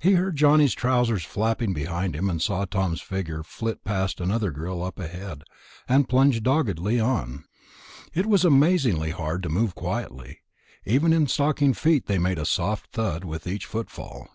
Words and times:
He 0.00 0.14
heard 0.14 0.34
Johnny's 0.34 0.74
trousers 0.74 1.22
flapping 1.22 1.72
behind 1.72 2.16
him, 2.16 2.36
saw 2.40 2.64
Tom's 2.64 3.00
figure 3.00 3.44
flit 3.44 3.84
past 3.84 4.20
another 4.20 4.50
grill 4.50 4.82
up 4.82 4.98
ahead, 4.98 5.44
and 5.88 6.08
plunged 6.08 6.42
doggedly 6.42 6.98
on. 6.98 7.44
It 8.12 8.26
was 8.26 8.44
amazingly 8.44 9.10
hard 9.12 9.40
to 9.44 9.48
move 9.48 9.76
quietly. 9.76 10.40
Even 10.84 11.12
in 11.12 11.28
stocking 11.28 11.74
feet 11.74 12.06
they 12.06 12.18
made 12.18 12.38
a 12.40 12.44
soft 12.44 12.90
thud 12.90 13.22
with 13.24 13.46
each 13.46 13.64
footfall. 13.66 14.26